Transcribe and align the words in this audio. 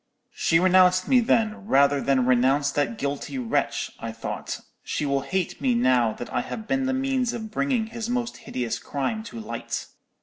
"'She 0.31 0.59
renounced 0.59 1.07
me 1.07 1.19
then, 1.19 1.67
rather 1.67 2.01
than 2.01 2.25
renounce 2.25 2.71
that 2.71 2.97
guilty 2.97 3.37
wretch,' 3.37 3.91
I 3.99 4.11
thought; 4.11 4.59
'she 4.83 5.05
will 5.05 5.21
hate 5.21 5.61
me 5.61 5.75
now 5.75 6.11
that 6.13 6.33
I 6.33 6.41
have 6.41 6.67
been 6.67 6.87
the 6.87 6.91
means 6.93 7.33
of 7.33 7.51
bringing 7.51 7.85
his 7.85 8.09
most 8.09 8.37
hideous 8.37 8.79
crime 8.79 9.21
to 9.25 9.39
light.' 9.39 9.85